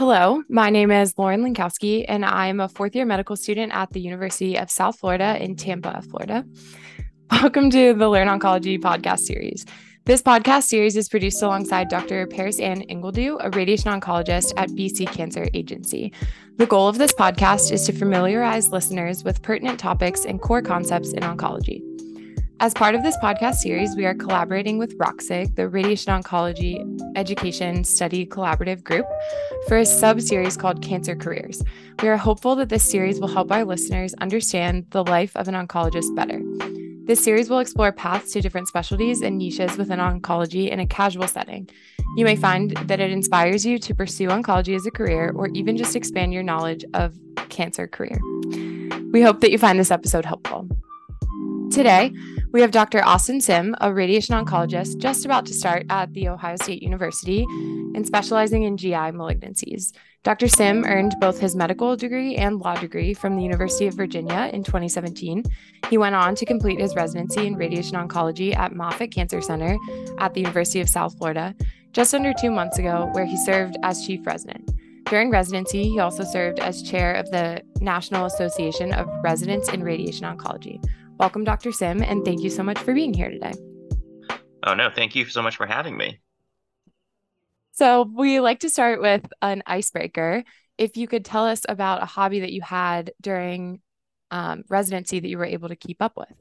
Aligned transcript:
Hello, 0.00 0.42
my 0.48 0.70
name 0.70 0.90
is 0.90 1.12
Lauren 1.18 1.44
Lankowski, 1.44 2.06
and 2.08 2.24
I'm 2.24 2.58
a 2.58 2.70
fourth 2.70 2.96
year 2.96 3.04
medical 3.04 3.36
student 3.36 3.70
at 3.74 3.92
the 3.92 4.00
University 4.00 4.56
of 4.56 4.70
South 4.70 4.98
Florida 4.98 5.36
in 5.38 5.56
Tampa, 5.56 6.00
Florida. 6.00 6.42
Welcome 7.30 7.68
to 7.68 7.92
the 7.92 8.08
Learn 8.08 8.26
Oncology 8.26 8.80
podcast 8.80 9.18
series. 9.18 9.66
This 10.06 10.22
podcast 10.22 10.62
series 10.62 10.96
is 10.96 11.10
produced 11.10 11.42
alongside 11.42 11.90
Dr. 11.90 12.26
Paris 12.26 12.60
Ann 12.60 12.80
Ingledew, 12.88 13.36
a 13.40 13.50
radiation 13.50 13.92
oncologist 13.92 14.54
at 14.56 14.70
BC 14.70 15.06
Cancer 15.12 15.48
Agency. 15.52 16.14
The 16.56 16.64
goal 16.64 16.88
of 16.88 16.96
this 16.96 17.12
podcast 17.12 17.70
is 17.70 17.84
to 17.84 17.92
familiarize 17.92 18.70
listeners 18.70 19.22
with 19.22 19.42
pertinent 19.42 19.78
topics 19.78 20.24
and 20.24 20.40
core 20.40 20.62
concepts 20.62 21.12
in 21.12 21.22
oncology. 21.24 21.82
As 22.62 22.74
part 22.74 22.94
of 22.94 23.02
this 23.02 23.16
podcast 23.16 23.54
series, 23.54 23.96
we 23.96 24.04
are 24.04 24.12
collaborating 24.12 24.76
with 24.76 24.98
ROCSIG, 24.98 25.56
the 25.56 25.66
Radiation 25.66 26.12
Oncology 26.12 27.00
Education 27.16 27.84
Study 27.84 28.26
Collaborative 28.26 28.84
Group, 28.84 29.06
for 29.66 29.78
a 29.78 29.86
sub 29.86 30.20
series 30.20 30.58
called 30.58 30.82
Cancer 30.82 31.16
Careers. 31.16 31.62
We 32.02 32.10
are 32.10 32.18
hopeful 32.18 32.54
that 32.56 32.68
this 32.68 32.86
series 32.86 33.18
will 33.18 33.28
help 33.28 33.50
our 33.50 33.64
listeners 33.64 34.12
understand 34.20 34.84
the 34.90 35.02
life 35.02 35.34
of 35.38 35.48
an 35.48 35.54
oncologist 35.54 36.14
better. 36.14 36.42
This 37.06 37.24
series 37.24 37.48
will 37.48 37.60
explore 37.60 37.92
paths 37.92 38.30
to 38.32 38.42
different 38.42 38.68
specialties 38.68 39.22
and 39.22 39.38
niches 39.38 39.78
within 39.78 39.98
oncology 39.98 40.68
in 40.68 40.80
a 40.80 40.86
casual 40.86 41.28
setting. 41.28 41.66
You 42.18 42.26
may 42.26 42.36
find 42.36 42.76
that 42.76 43.00
it 43.00 43.10
inspires 43.10 43.64
you 43.64 43.78
to 43.78 43.94
pursue 43.94 44.28
oncology 44.28 44.76
as 44.76 44.84
a 44.84 44.90
career 44.90 45.32
or 45.34 45.48
even 45.54 45.78
just 45.78 45.96
expand 45.96 46.34
your 46.34 46.42
knowledge 46.42 46.84
of 46.92 47.18
cancer 47.48 47.88
career. 47.88 48.20
We 49.12 49.22
hope 49.22 49.40
that 49.40 49.50
you 49.50 49.56
find 49.56 49.80
this 49.80 49.90
episode 49.90 50.26
helpful. 50.26 50.68
Today, 51.70 52.12
we 52.52 52.60
have 52.60 52.72
Dr. 52.72 53.04
Austin 53.04 53.40
Sim, 53.40 53.76
a 53.80 53.92
radiation 53.92 54.34
oncologist 54.34 54.98
just 54.98 55.24
about 55.24 55.46
to 55.46 55.54
start 55.54 55.86
at 55.88 56.12
The 56.12 56.28
Ohio 56.28 56.56
State 56.56 56.82
University 56.82 57.44
and 57.94 58.04
specializing 58.04 58.64
in 58.64 58.76
GI 58.76 59.12
malignancies. 59.12 59.92
Dr. 60.24 60.48
Sim 60.48 60.84
earned 60.84 61.14
both 61.20 61.38
his 61.38 61.54
medical 61.54 61.96
degree 61.96 62.36
and 62.36 62.58
law 62.58 62.74
degree 62.74 63.14
from 63.14 63.36
the 63.36 63.42
University 63.42 63.86
of 63.86 63.94
Virginia 63.94 64.50
in 64.52 64.64
2017. 64.64 65.44
He 65.88 65.96
went 65.96 66.14
on 66.14 66.34
to 66.34 66.44
complete 66.44 66.80
his 66.80 66.96
residency 66.96 67.46
in 67.46 67.56
radiation 67.56 67.96
oncology 67.96 68.54
at 68.56 68.74
Moffitt 68.74 69.12
Cancer 69.12 69.40
Center 69.40 69.78
at 70.18 70.34
the 70.34 70.40
University 70.40 70.80
of 70.80 70.88
South 70.88 71.16
Florida 71.16 71.54
just 71.92 72.14
under 72.14 72.32
two 72.32 72.50
months 72.50 72.78
ago, 72.78 73.08
where 73.12 73.24
he 73.24 73.36
served 73.44 73.76
as 73.82 74.04
chief 74.06 74.26
resident. 74.26 74.70
During 75.06 75.30
residency, 75.30 75.88
he 75.88 75.98
also 75.98 76.22
served 76.22 76.60
as 76.60 76.82
chair 76.82 77.14
of 77.14 77.30
the 77.30 77.62
National 77.80 78.26
Association 78.26 78.92
of 78.92 79.08
Residents 79.24 79.68
in 79.68 79.82
Radiation 79.82 80.24
Oncology. 80.24 80.80
Welcome, 81.20 81.44
Dr. 81.44 81.70
Sim, 81.70 82.02
and 82.02 82.24
thank 82.24 82.40
you 82.40 82.48
so 82.48 82.62
much 82.62 82.78
for 82.78 82.94
being 82.94 83.12
here 83.12 83.28
today. 83.28 83.52
Oh, 84.62 84.72
no, 84.72 84.88
thank 84.88 85.14
you 85.14 85.26
so 85.26 85.42
much 85.42 85.58
for 85.58 85.66
having 85.66 85.94
me. 85.94 86.18
So, 87.72 88.10
we 88.10 88.40
like 88.40 88.60
to 88.60 88.70
start 88.70 89.02
with 89.02 89.30
an 89.42 89.62
icebreaker. 89.66 90.44
If 90.78 90.96
you 90.96 91.06
could 91.06 91.26
tell 91.26 91.44
us 91.44 91.66
about 91.68 92.02
a 92.02 92.06
hobby 92.06 92.40
that 92.40 92.52
you 92.52 92.62
had 92.62 93.12
during 93.20 93.82
um, 94.30 94.64
residency 94.70 95.20
that 95.20 95.28
you 95.28 95.36
were 95.36 95.44
able 95.44 95.68
to 95.68 95.76
keep 95.76 96.00
up 96.00 96.16
with. 96.16 96.32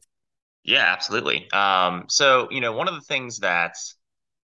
Yeah, 0.64 0.86
absolutely. 0.94 1.52
Um, 1.52 2.06
so, 2.08 2.48
you 2.50 2.62
know, 2.62 2.72
one 2.72 2.88
of 2.88 2.94
the 2.94 3.02
things 3.02 3.40
that 3.40 3.76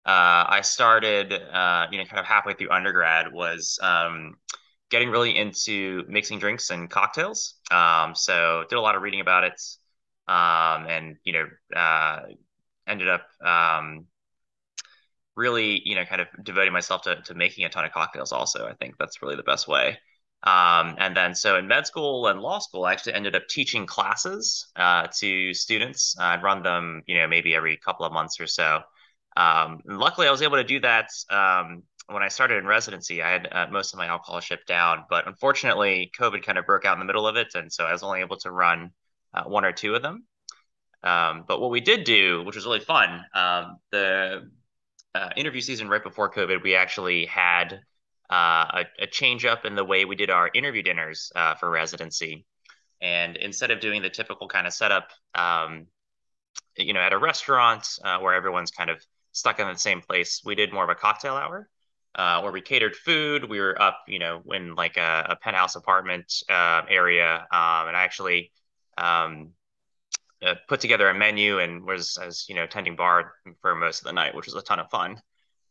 uh, 0.05 0.47
I 0.47 0.61
started, 0.63 1.33
uh, 1.33 1.87
you 1.91 1.97
know, 1.97 2.05
kind 2.05 2.21
of 2.21 2.25
halfway 2.25 2.53
through 2.53 2.71
undergrad 2.71 3.33
was 3.33 3.77
um, 3.83 4.35
getting 4.89 5.09
really 5.09 5.37
into 5.37 6.05
mixing 6.07 6.39
drinks 6.39 6.69
and 6.69 6.89
cocktails. 6.89 7.55
Um, 7.69 8.15
so, 8.15 8.63
did 8.69 8.77
a 8.77 8.81
lot 8.81 8.95
of 8.95 9.01
reading 9.01 9.19
about 9.19 9.43
it 9.43 9.61
um, 10.27 10.85
and 10.87 11.17
you 11.23 11.33
know 11.33 11.47
uh, 11.75 12.21
ended 12.87 13.09
up 13.09 13.25
um, 13.43 14.05
really 15.35 15.81
you 15.85 15.95
know 15.95 16.05
kind 16.05 16.21
of 16.21 16.27
devoting 16.43 16.73
myself 16.73 17.01
to, 17.03 17.21
to 17.23 17.33
making 17.33 17.65
a 17.65 17.69
ton 17.69 17.85
of 17.85 17.91
cocktails 17.91 18.31
also 18.31 18.67
i 18.67 18.73
think 18.73 18.95
that's 18.99 19.21
really 19.21 19.35
the 19.35 19.43
best 19.43 19.67
way. 19.67 19.97
Um, 20.43 20.95
and 20.97 21.15
then 21.15 21.35
so 21.35 21.57
in 21.57 21.67
med 21.67 21.85
school 21.85 22.25
and 22.27 22.41
law 22.41 22.57
school 22.59 22.85
i 22.85 22.93
actually 22.93 23.13
ended 23.13 23.35
up 23.35 23.47
teaching 23.47 23.85
classes 23.85 24.71
uh, 24.75 25.07
to 25.19 25.53
students. 25.53 26.15
I'd 26.19 26.41
run 26.43 26.63
them 26.63 27.03
you 27.05 27.17
know 27.17 27.27
maybe 27.27 27.53
every 27.55 27.77
couple 27.77 28.05
of 28.05 28.13
months 28.13 28.39
or 28.39 28.47
so. 28.47 28.81
Um, 29.37 29.81
luckily 29.85 30.27
i 30.27 30.31
was 30.31 30.41
able 30.41 30.57
to 30.57 30.63
do 30.63 30.79
that 30.81 31.09
um, 31.29 31.83
when 32.07 32.23
i 32.23 32.27
started 32.27 32.57
in 32.57 32.65
residency. 32.65 33.21
I 33.21 33.29
had 33.31 33.47
uh, 33.51 33.67
most 33.71 33.93
of 33.93 33.99
my 33.99 34.07
alcohol 34.07 34.39
shipped 34.39 34.67
down 34.67 35.05
but 35.09 35.27
unfortunately 35.27 36.11
covid 36.19 36.43
kind 36.43 36.57
of 36.57 36.65
broke 36.65 36.85
out 36.85 36.93
in 36.93 36.99
the 36.99 37.05
middle 37.05 37.27
of 37.27 37.35
it 37.37 37.49
and 37.53 37.71
so 37.71 37.85
i 37.85 37.91
was 37.91 38.03
only 38.03 38.21
able 38.21 38.37
to 38.37 38.51
run 38.51 38.91
uh, 39.33 39.43
one 39.43 39.65
or 39.65 39.71
two 39.71 39.95
of 39.95 40.01
them. 40.01 40.25
Um, 41.03 41.45
but 41.47 41.59
what 41.59 41.71
we 41.71 41.81
did 41.81 42.03
do, 42.03 42.43
which 42.43 42.55
was 42.55 42.65
really 42.65 42.79
fun, 42.79 43.25
um, 43.33 43.77
the 43.91 44.49
uh, 45.15 45.29
interview 45.35 45.61
season 45.61 45.89
right 45.89 46.03
before 46.03 46.31
COVID, 46.31 46.63
we 46.63 46.75
actually 46.75 47.25
had 47.25 47.81
uh, 48.29 48.83
a, 48.83 48.85
a, 48.99 49.07
change 49.07 49.43
up 49.43 49.65
in 49.65 49.75
the 49.75 49.83
way 49.83 50.05
we 50.05 50.15
did 50.15 50.29
our 50.29 50.49
interview 50.53 50.81
dinners 50.81 51.31
uh, 51.35 51.55
for 51.55 51.69
residency. 51.69 52.45
And 53.01 53.35
instead 53.35 53.71
of 53.71 53.81
doing 53.81 54.01
the 54.01 54.09
typical 54.09 54.47
kind 54.47 54.67
of 54.67 54.73
setup, 54.73 55.09
um, 55.35 55.87
you 56.77 56.93
know, 56.93 57.01
at 57.01 57.13
a 57.13 57.17
restaurant 57.17 57.85
uh, 58.03 58.19
where 58.19 58.33
everyone's 58.33 58.71
kind 58.71 58.89
of 58.89 59.03
stuck 59.31 59.59
in 59.59 59.67
the 59.67 59.75
same 59.75 60.01
place, 60.01 60.41
we 60.45 60.55
did 60.55 60.71
more 60.71 60.83
of 60.83 60.89
a 60.89 60.95
cocktail 60.95 61.35
hour. 61.35 61.67
Uh, 62.13 62.41
where 62.41 62.51
we 62.51 62.59
catered 62.59 62.93
food. 62.93 63.49
We 63.49 63.61
were 63.61 63.81
up, 63.81 63.99
you 64.05 64.19
know, 64.19 64.41
in 64.51 64.75
like 64.75 64.97
a, 64.97 65.27
a 65.29 65.35
penthouse 65.37 65.77
apartment 65.77 66.43
uh, 66.49 66.81
area, 66.89 67.35
um, 67.35 67.87
and 67.87 67.95
I 67.95 68.03
actually 68.03 68.51
um, 69.01 69.51
uh, 70.45 70.55
put 70.67 70.79
together 70.79 71.09
a 71.09 71.13
menu 71.13 71.59
and 71.59 71.85
was 71.85 72.17
as 72.17 72.45
you 72.47 72.55
know 72.55 72.65
tending 72.65 72.95
bar 72.95 73.33
for 73.61 73.75
most 73.75 73.99
of 73.99 74.05
the 74.05 74.13
night, 74.13 74.35
which 74.35 74.45
was 74.45 74.55
a 74.55 74.61
ton 74.61 74.79
of 74.79 74.89
fun. 74.89 75.21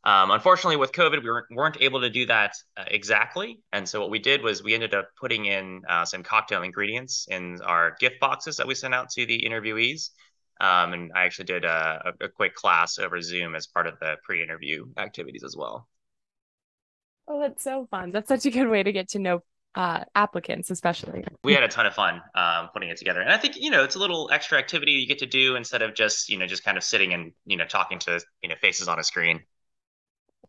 Um, 0.03 0.31
unfortunately, 0.31 0.77
with 0.77 0.93
COVID, 0.93 1.23
we 1.23 1.29
weren't, 1.29 1.47
weren't 1.51 1.77
able 1.81 2.01
to 2.01 2.09
do 2.09 2.25
that 2.27 2.55
uh, 2.77 2.85
exactly. 2.87 3.61
And 3.73 3.87
so 3.87 4.01
what 4.01 4.11
we 4.11 4.19
did 4.19 4.43
was 4.43 4.63
we 4.63 4.73
ended 4.73 4.95
up 4.95 5.11
putting 5.21 5.45
in 5.45 5.83
uh, 5.89 6.07
some 6.07 6.23
cocktail 6.23 6.63
ingredients 6.63 7.27
in 7.31 7.61
our 7.63 7.97
gift 8.01 8.19
boxes 8.19 8.57
that 8.57 8.67
we 8.67 8.75
sent 8.75 8.95
out 8.95 9.11
to 9.11 9.27
the 9.27 9.45
interviewees. 9.47 10.11
Um, 10.59 10.95
and 10.95 11.13
I 11.15 11.25
actually 11.25 11.47
did 11.47 11.65
a, 11.65 12.15
a, 12.21 12.29
quick 12.29 12.55
class 12.55 12.99
over 12.99 13.21
Zoom 13.23 13.55
as 13.55 13.67
part 13.67 13.87
of 13.87 13.99
the 13.99 14.17
pre-interview 14.23 14.87
activities 14.99 15.43
as 15.43 15.57
well. 15.57 15.89
Oh, 17.27 17.41
that's 17.41 17.65
so 17.65 17.87
fun. 17.91 18.11
That's 18.11 18.29
such 18.29 18.45
a 18.45 18.51
good 18.51 18.69
way 18.69 18.83
to 18.83 18.93
get 18.93 19.09
to 19.11 19.19
know 19.19 19.41
uh, 19.75 20.05
applicants, 20.15 20.71
especially. 20.71 21.25
We 21.45 21.55
had 21.55 21.63
a 21.63 21.69
ton 21.69 21.87
of 21.87 21.95
fun 21.95 22.21
um, 22.35 22.69
putting 22.73 22.89
it 22.89 22.97
together, 22.97 23.21
and 23.21 23.31
I 23.31 23.37
think 23.37 23.57
you 23.57 23.71
know 23.71 23.85
it's 23.85 23.95
a 23.95 23.99
little 23.99 24.29
extra 24.33 24.59
activity 24.59 24.93
you 24.93 25.07
get 25.07 25.19
to 25.21 25.27
do 25.27 25.57
instead 25.57 25.83
of 25.83 25.95
just 25.95 26.29
you 26.29 26.39
know 26.39 26.47
just 26.47 26.65
kind 26.65 26.77
of 26.77 26.85
sitting 26.85 27.15
and 27.15 27.33
you 27.47 27.57
know 27.57 27.67
talking 27.67 27.99
to 28.01 28.21
you 28.43 28.49
know 28.49 28.57
faces 28.61 28.89
on 28.89 28.99
a 28.99 29.05
screen. 29.05 29.41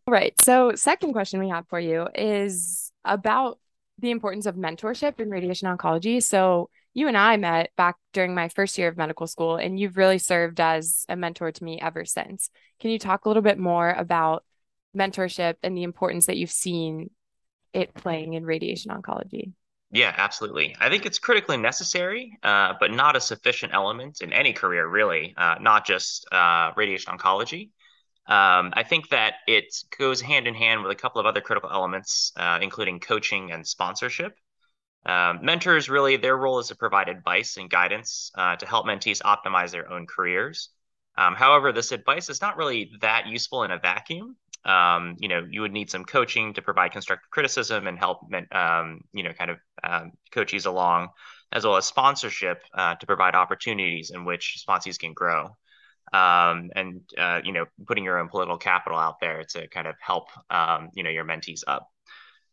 Right. 0.07 0.33
So, 0.41 0.73
second 0.75 1.13
question 1.13 1.39
we 1.39 1.49
have 1.49 1.67
for 1.67 1.79
you 1.79 2.07
is 2.15 2.91
about 3.05 3.59
the 3.99 4.11
importance 4.11 4.47
of 4.47 4.55
mentorship 4.55 5.19
in 5.19 5.29
radiation 5.29 5.67
oncology. 5.67 6.23
So, 6.23 6.69
you 6.93 7.07
and 7.07 7.15
I 7.15 7.37
met 7.37 7.69
back 7.77 7.95
during 8.11 8.33
my 8.33 8.49
first 8.49 8.77
year 8.77 8.87
of 8.87 8.97
medical 8.97 9.27
school, 9.27 9.55
and 9.55 9.79
you've 9.79 9.97
really 9.97 10.17
served 10.17 10.59
as 10.59 11.05
a 11.07 11.15
mentor 11.15 11.51
to 11.51 11.63
me 11.63 11.79
ever 11.79 12.03
since. 12.05 12.49
Can 12.79 12.89
you 12.89 12.99
talk 12.99 13.25
a 13.25 13.29
little 13.29 13.43
bit 13.43 13.59
more 13.59 13.91
about 13.91 14.43
mentorship 14.97 15.55
and 15.63 15.77
the 15.77 15.83
importance 15.83 16.25
that 16.25 16.37
you've 16.37 16.51
seen 16.51 17.11
it 17.73 17.93
playing 17.93 18.33
in 18.33 18.45
radiation 18.45 18.91
oncology? 18.91 19.53
Yeah, 19.91 20.13
absolutely. 20.17 20.75
I 20.79 20.89
think 20.89 21.05
it's 21.05 21.19
critically 21.19 21.57
necessary, 21.57 22.37
uh, 22.43 22.73
but 22.79 22.91
not 22.91 23.17
a 23.17 23.21
sufficient 23.21 23.73
element 23.73 24.21
in 24.21 24.31
any 24.31 24.53
career, 24.53 24.87
really, 24.87 25.33
uh, 25.35 25.55
not 25.59 25.85
just 25.85 26.25
uh, 26.31 26.71
radiation 26.77 27.17
oncology. 27.17 27.71
Um, 28.27 28.71
I 28.73 28.83
think 28.87 29.09
that 29.09 29.35
it 29.47 29.65
goes 29.97 30.21
hand 30.21 30.47
in 30.47 30.53
hand 30.53 30.81
with 30.81 30.91
a 30.91 30.95
couple 30.95 31.19
of 31.19 31.27
other 31.27 31.41
critical 31.41 31.69
elements, 31.69 32.31
uh, 32.37 32.59
including 32.61 33.01
coaching 33.01 33.51
and 33.51 33.67
sponsorship. 33.67 34.37
Um, 35.05 35.39
mentors 35.41 35.89
really, 35.89 36.15
their 36.15 36.37
role 36.37 36.59
is 36.59 36.67
to 36.67 36.75
provide 36.75 37.09
advice 37.09 37.57
and 37.57 37.69
guidance 37.69 38.31
uh, 38.35 38.55
to 38.55 38.65
help 38.65 38.85
mentees 38.85 39.21
optimize 39.23 39.71
their 39.71 39.91
own 39.91 40.05
careers. 40.05 40.69
Um, 41.17 41.35
however, 41.35 41.73
this 41.73 41.91
advice 41.91 42.29
is 42.29 42.41
not 42.41 42.55
really 42.55 42.91
that 43.01 43.27
useful 43.27 43.63
in 43.63 43.71
a 43.71 43.79
vacuum 43.79 44.37
um, 44.65 45.15
you 45.19 45.27
know, 45.27 45.45
you 45.49 45.61
would 45.61 45.71
need 45.71 45.89
some 45.89 46.05
coaching 46.05 46.53
to 46.53 46.61
provide 46.61 46.91
constructive 46.91 47.29
criticism 47.31 47.87
and 47.87 47.97
help, 47.97 48.19
um, 48.51 49.01
you 49.13 49.23
know, 49.23 49.33
kind 49.33 49.51
of 49.51 49.57
um, 49.83 50.11
coaches 50.31 50.65
along, 50.65 51.09
as 51.51 51.65
well 51.65 51.77
as 51.77 51.85
sponsorship 51.85 52.61
uh, 52.73 52.95
to 52.95 53.05
provide 53.05 53.35
opportunities 53.35 54.11
in 54.11 54.25
which 54.25 54.63
sponsees 54.67 54.99
can 54.99 55.13
grow. 55.13 55.55
Um, 56.13 56.71
and 56.75 57.01
uh, 57.17 57.41
you 57.43 57.53
know, 57.53 57.65
putting 57.87 58.03
your 58.03 58.19
own 58.19 58.27
political 58.27 58.57
capital 58.57 58.99
out 58.99 59.19
there 59.21 59.43
to 59.51 59.67
kind 59.67 59.87
of 59.87 59.95
help, 59.99 60.27
um, 60.49 60.89
you 60.93 61.03
know, 61.03 61.09
your 61.09 61.25
mentees 61.25 61.63
up. 61.65 61.87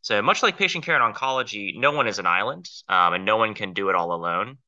So 0.00 0.22
much 0.22 0.42
like 0.42 0.56
patient 0.56 0.84
care 0.84 1.00
and 1.00 1.14
oncology, 1.14 1.78
no 1.78 1.90
one 1.90 2.06
is 2.06 2.18
an 2.18 2.26
island, 2.26 2.68
um, 2.88 3.14
and 3.14 3.24
no 3.24 3.36
one 3.36 3.54
can 3.54 3.72
do 3.72 3.88
it 3.88 3.96
all 3.96 4.12
alone. 4.12 4.58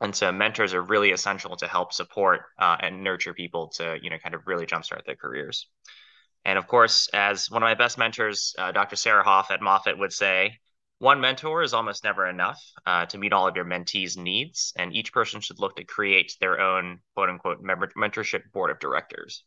And 0.00 0.14
so 0.14 0.30
mentors 0.32 0.74
are 0.74 0.82
really 0.82 1.12
essential 1.12 1.56
to 1.56 1.66
help 1.66 1.92
support 1.92 2.42
uh, 2.58 2.76
and 2.80 3.02
nurture 3.02 3.32
people 3.32 3.68
to, 3.76 3.96
you 4.02 4.10
know, 4.10 4.18
kind 4.18 4.34
of 4.34 4.42
really 4.46 4.66
jumpstart 4.66 5.06
their 5.06 5.16
careers. 5.16 5.68
And 6.46 6.60
of 6.60 6.68
course, 6.68 7.08
as 7.12 7.50
one 7.50 7.64
of 7.64 7.66
my 7.66 7.74
best 7.74 7.98
mentors, 7.98 8.54
uh, 8.56 8.70
Dr. 8.70 8.94
Sarah 8.94 9.24
Hoffe 9.24 9.50
at 9.50 9.60
Moffitt 9.60 9.98
would 9.98 10.12
say, 10.12 10.60
one 10.98 11.20
mentor 11.20 11.64
is 11.64 11.74
almost 11.74 12.04
never 12.04 12.28
enough 12.28 12.62
uh, 12.86 13.04
to 13.06 13.18
meet 13.18 13.32
all 13.32 13.48
of 13.48 13.56
your 13.56 13.64
mentees' 13.64 14.16
needs, 14.16 14.72
and 14.78 14.94
each 14.94 15.12
person 15.12 15.40
should 15.40 15.58
look 15.58 15.74
to 15.74 15.84
create 15.84 16.36
their 16.40 16.60
own 16.60 17.00
quote 17.14 17.30
unquote 17.30 17.62
mentorship 17.64 18.52
board 18.52 18.70
of 18.70 18.78
directors. 18.78 19.42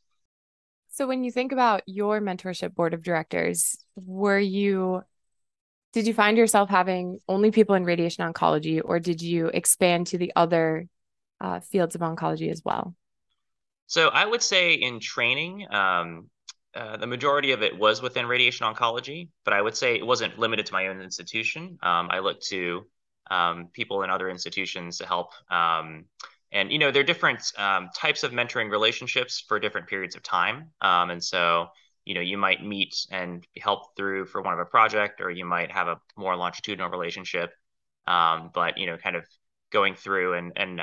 So, 0.90 1.08
when 1.08 1.24
you 1.24 1.32
think 1.32 1.54
about 1.54 1.84
your 1.86 2.20
mentorship 2.20 2.76
board 2.76 2.94
of 2.94 3.02
directors, 3.02 3.78
were 3.96 4.38
you 4.38 5.02
Did 5.94 6.06
you 6.06 6.14
find 6.14 6.38
yourself 6.38 6.70
having 6.70 7.20
only 7.30 7.50
people 7.50 7.76
in 7.76 7.86
radiation 7.86 8.30
oncology, 8.30 8.82
or 8.84 9.00
did 9.00 9.22
you 9.22 9.48
expand 9.48 10.08
to 10.08 10.18
the 10.18 10.34
other 10.36 10.88
uh, 11.40 11.62
fields 11.62 11.96
of 11.96 12.02
oncology 12.02 12.52
as 12.52 12.62
well? 12.66 12.94
So 13.88 14.10
I 14.10 14.26
would 14.26 14.44
say 14.44 14.74
in 14.74 15.00
training, 15.00 15.66
um, 15.74 16.30
uh, 16.76 16.98
the 16.98 17.08
majority 17.08 17.52
of 17.52 17.64
it 17.64 17.78
was 17.78 18.02
within 18.02 18.28
radiation 18.28 18.66
oncology, 18.68 19.30
but 19.44 19.54
I 19.54 19.62
would 19.62 19.76
say 19.76 19.96
it 19.96 20.06
wasn't 20.06 20.38
limited 20.38 20.66
to 20.68 20.74
my 20.74 20.88
own 20.88 21.02
institution. 21.02 21.78
Um, 21.82 22.10
I 22.12 22.20
looked 22.20 22.46
to 22.48 22.86
um, 23.32 23.70
people 23.74 24.04
in 24.04 24.10
other 24.10 24.30
institutions 24.30 24.98
to 25.00 25.06
help. 25.06 25.32
Um, 25.52 26.06
and, 26.52 26.72
you 26.72 26.80
know, 26.80 26.92
there 26.92 27.02
are 27.02 27.06
different 27.06 27.52
um, 27.58 27.90
types 27.96 28.24
of 28.24 28.32
mentoring 28.32 28.72
relationships 28.72 29.44
for 29.48 29.60
different 29.60 29.88
periods 29.88 30.16
of 30.16 30.24
time. 30.24 30.72
Um, 30.82 31.12
and 31.12 31.24
so, 31.24 31.68
you 32.06 32.16
know, 32.16 32.22
you 32.22 32.38
might 32.38 32.66
meet 32.66 32.96
and 33.12 33.46
help 33.58 33.96
through 33.96 34.26
for 34.26 34.42
one 34.42 34.54
of 34.54 34.60
a 34.60 34.66
project, 34.66 35.22
or 35.22 35.30
you 35.30 35.46
might 35.46 35.72
have 35.72 35.88
a 35.88 36.00
more 36.18 36.36
longitudinal 36.36 36.90
relationship. 36.90 37.52
but, 38.54 38.78
you 38.78 38.88
know, 38.88 38.98
kind 38.98 39.16
of 39.16 39.26
going 39.72 39.96
through 39.96 40.34
and, 40.34 40.54
and 40.56 40.82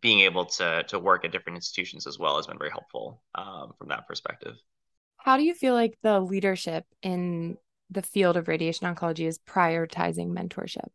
being 0.00 0.20
able 0.20 0.44
to 0.44 0.82
to 0.84 0.98
work 0.98 1.24
at 1.24 1.32
different 1.32 1.56
institutions 1.56 2.06
as 2.06 2.18
well 2.18 2.36
has 2.36 2.46
been 2.46 2.58
very 2.58 2.70
helpful 2.70 3.22
um, 3.34 3.72
from 3.78 3.88
that 3.88 4.06
perspective. 4.06 4.54
How 5.16 5.36
do 5.36 5.42
you 5.42 5.54
feel 5.54 5.74
like 5.74 5.98
the 6.02 6.20
leadership 6.20 6.84
in 7.02 7.56
the 7.90 8.02
field 8.02 8.36
of 8.36 8.48
radiation 8.48 8.92
oncology 8.92 9.26
is 9.26 9.38
prioritizing 9.38 10.28
mentorship? 10.28 10.88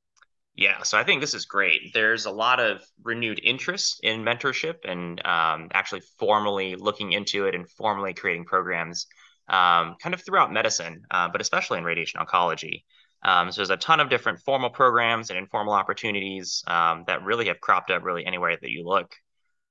Yeah, 0.55 0.83
so 0.83 0.97
I 0.97 1.03
think 1.03 1.21
this 1.21 1.33
is 1.33 1.45
great. 1.45 1.93
There's 1.93 2.25
a 2.25 2.31
lot 2.31 2.59
of 2.59 2.81
renewed 3.03 3.39
interest 3.43 4.01
in 4.03 4.23
mentorship 4.23 4.79
and 4.83 5.25
um, 5.25 5.69
actually 5.73 6.01
formally 6.19 6.75
looking 6.75 7.13
into 7.13 7.45
it 7.45 7.55
and 7.55 7.69
formally 7.69 8.13
creating 8.13 8.45
programs 8.45 9.07
um, 9.47 9.95
kind 10.01 10.13
of 10.13 10.23
throughout 10.23 10.51
medicine, 10.51 11.03
uh, 11.09 11.29
but 11.29 11.41
especially 11.41 11.77
in 11.77 11.83
radiation 11.83 12.19
oncology. 12.19 12.83
Um, 13.23 13.51
so 13.51 13.57
there's 13.57 13.69
a 13.69 13.77
ton 13.77 13.99
of 13.99 14.09
different 14.09 14.39
formal 14.39 14.69
programs 14.69 15.29
and 15.29 15.37
informal 15.37 15.73
opportunities 15.73 16.63
um, 16.67 17.03
that 17.07 17.23
really 17.23 17.47
have 17.47 17.61
cropped 17.61 17.91
up 17.91 18.03
really 18.03 18.25
anywhere 18.25 18.57
that 18.59 18.71
you 18.71 18.83
look. 18.85 19.15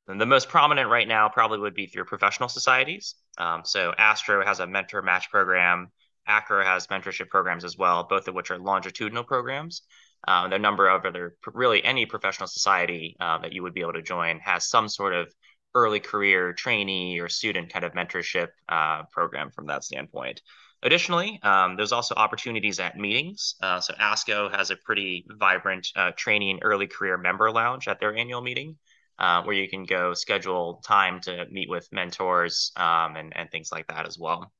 And 0.08 0.20
the 0.20 0.26
most 0.26 0.48
prominent 0.48 0.88
right 0.88 1.06
now 1.06 1.28
probably 1.28 1.58
would 1.58 1.74
be 1.74 1.86
through 1.86 2.04
professional 2.04 2.48
societies. 2.48 3.14
Um, 3.38 3.62
so 3.64 3.92
ASTRO 3.96 4.44
has 4.44 4.60
a 4.60 4.66
mentor 4.66 5.02
match 5.02 5.30
program. 5.30 5.88
ACRO 6.26 6.64
has 6.64 6.86
mentorship 6.88 7.28
programs 7.28 7.64
as 7.64 7.76
well, 7.76 8.06
both 8.08 8.28
of 8.28 8.34
which 8.34 8.50
are 8.50 8.58
longitudinal 8.58 9.24
programs. 9.24 9.82
Um, 10.28 10.52
a 10.52 10.58
number 10.58 10.88
of 10.88 11.04
other, 11.04 11.36
really 11.46 11.82
any 11.82 12.06
professional 12.06 12.46
society 12.46 13.16
uh, 13.20 13.38
that 13.38 13.52
you 13.52 13.62
would 13.62 13.72
be 13.72 13.80
able 13.80 13.94
to 13.94 14.02
join 14.02 14.38
has 14.40 14.68
some 14.68 14.88
sort 14.88 15.14
of 15.14 15.32
early 15.74 16.00
career 16.00 16.52
trainee 16.52 17.20
or 17.20 17.28
student 17.28 17.72
kind 17.72 17.84
of 17.84 17.92
mentorship 17.92 18.48
uh, 18.68 19.04
program 19.12 19.50
from 19.50 19.66
that 19.66 19.84
standpoint. 19.84 20.42
Additionally, 20.82 21.38
um, 21.42 21.76
there's 21.76 21.92
also 21.92 22.14
opportunities 22.14 22.80
at 22.80 22.96
meetings. 22.96 23.54
Uh, 23.60 23.80
so 23.80 23.92
ASCO 24.00 24.50
has 24.50 24.70
a 24.70 24.76
pretty 24.76 25.26
vibrant 25.28 25.86
uh, 25.94 26.10
training 26.16 26.60
early 26.62 26.86
career 26.86 27.18
member 27.18 27.50
lounge 27.50 27.86
at 27.86 28.00
their 28.00 28.16
annual 28.16 28.40
meeting, 28.40 28.76
uh, 29.18 29.42
where 29.42 29.54
you 29.54 29.68
can 29.68 29.84
go 29.84 30.14
schedule 30.14 30.80
time 30.86 31.20
to 31.20 31.44
meet 31.50 31.68
with 31.68 31.86
mentors 31.92 32.72
um, 32.76 33.16
and, 33.16 33.36
and 33.36 33.50
things 33.50 33.70
like 33.70 33.86
that 33.88 34.06
as 34.06 34.18
well. 34.18 34.50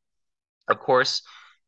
Of 0.68 0.78
course, 0.78 1.22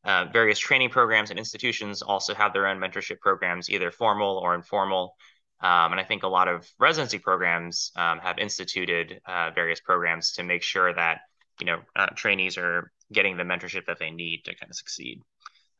uh, 0.05 0.27
various 0.31 0.59
training 0.59 0.91
programs 0.91 1.31
and 1.31 1.39
institutions 1.39 2.03
also 2.03 2.35
have 2.35 2.53
their 2.53 2.67
own 2.67 2.79
mentorship 2.79 3.21
programs, 3.21 3.71
either 3.71 3.91
formal 3.91 4.37
or 4.37 4.55
informal. 4.55 5.17
Um, 5.61 5.93
and 5.93 6.01
I 6.01 6.05
think 6.05 6.25
a 6.25 6.29
lot 6.29 6.49
of 6.49 6.69
residency 6.79 7.19
programs 7.19 7.93
um, 7.97 8.19
have 8.19 8.39
instituted 8.39 9.21
uh, 9.27 9.51
various 9.55 9.81
programs 9.81 10.33
to 10.33 10.43
make 10.43 10.63
sure 10.63 10.93
that 10.93 11.21
you 11.61 11.67
know 11.67 11.81
uh, 11.97 12.07
trainees 12.15 12.57
are 12.59 12.91
getting 13.13 13.37
the 13.37 13.43
mentorship 13.43 13.87
that 13.87 13.99
they 13.99 14.11
need 14.11 14.43
to 14.45 14.55
kind 14.55 14.71
of 14.71 14.77
succeed. 14.77 15.21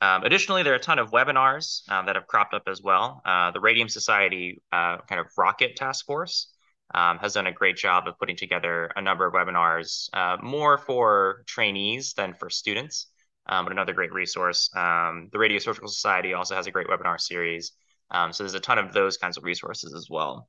Um, 0.01 0.25
additionally, 0.25 0.65
there 0.65 0.73
are 0.73 0.77
a 0.77 0.81
ton 0.81 0.99
of 0.99 1.13
webinars 1.13 1.83
uh, 1.89 2.03
that 2.03 2.17
have 2.17 2.27
cropped 2.27 2.55
up 2.55 2.65
as 2.67 2.83
well. 2.83 3.23
Uh, 3.25 3.53
the 3.53 3.61
Radium 3.61 3.89
Society 3.89 4.61
uh, 4.73 4.99
kind 5.09 5.21
of 5.21 5.27
rocket 5.39 5.77
task 5.77 6.05
force 6.07 6.49
um, 6.93 7.19
has 7.19 7.35
done 7.35 7.47
a 7.47 7.53
great 7.53 7.77
job 7.77 8.09
of 8.09 8.19
putting 8.19 8.37
together 8.37 8.91
a 8.97 9.01
number 9.01 9.27
of 9.27 9.33
webinars, 9.33 10.09
uh, 10.13 10.37
more 10.43 10.77
for 10.77 11.45
trainees 11.47 12.15
than 12.15 12.35
for 12.35 12.51
students, 12.51 13.07
um, 13.47 13.65
but 13.65 13.73
another 13.73 13.93
great 13.93 14.13
resource. 14.13 14.71
Um, 14.75 15.29
the 15.33 15.39
Radiosurgery 15.39 15.89
Society 15.89 16.35
also 16.35 16.55
has 16.57 16.67
a 16.67 16.73
great 16.73 16.89
webinar 16.89 17.21
series. 17.21 17.73
Um, 18.11 18.33
so 18.33 18.43
there's 18.43 18.55
a 18.55 18.61
ton 18.61 18.79
of 18.79 18.93
those 18.93 19.17
kinds 19.17 19.39
of 19.39 19.45
resources 19.45 19.95
as 19.95 20.09
well. 20.11 20.49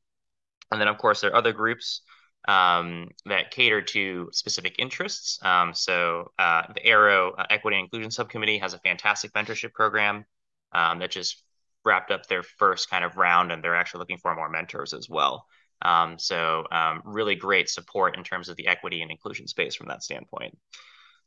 And 0.72 0.82
then, 0.82 0.88
of 0.88 0.98
course, 0.98 1.22
there 1.22 1.32
are 1.32 1.36
other 1.36 1.54
groups 1.54 2.02
um, 2.48 3.10
that 3.26 3.52
cater 3.52 3.82
to 3.82 4.30
specific 4.32 4.76
interests. 4.80 5.40
Um, 5.44 5.74
so 5.74 6.32
uh, 6.38 6.64
the 6.74 6.82
ARRO 6.82 7.32
uh, 7.38 7.46
Equity 7.50 7.78
and 7.78 7.86
Inclusion 7.86 8.12
Subcommittee 8.12 8.58
has 8.58 8.74
a 8.74 8.80
fantastic 8.80 9.34
mentorship 9.34 9.74
program 9.74 10.26
um, 10.74 11.00
that 11.00 11.12
just 11.12 11.44
wrapped 11.86 12.12
up 12.12 12.28
their 12.28 12.44
first 12.44 12.90
kind 12.90 13.04
of 13.04 13.18
round, 13.18 13.52
and 13.52 13.64
they're 13.64 13.76
actually 13.76 14.00
looking 14.00 14.18
for 14.18 14.36
more 14.36 14.50
mentors 14.50 14.94
as 14.94 15.08
well. 15.10 15.46
Um, 15.82 16.18
so 16.18 16.66
um, 16.72 17.02
really 17.06 17.36
great 17.36 17.70
support 17.70 18.18
in 18.18 18.24
terms 18.24 18.50
of 18.50 18.56
the 18.56 18.68
equity 18.68 19.02
and 19.02 19.12
inclusion 19.12 19.48
space 19.48 19.76
from 19.76 19.88
that 19.88 20.04
standpoint. 20.04 20.58